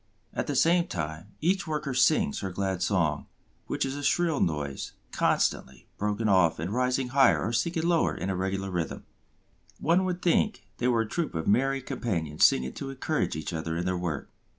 [0.33, 3.27] At the same time, each worker sings her glad song,
[3.67, 8.31] which is a shrill noise, constantly broken off and rising higher or sinking lower in
[8.31, 9.03] a regular rhythm.
[9.79, 13.77] One would think they were a troop of merry companions singing to encourage each other
[13.77, 14.31] in their work.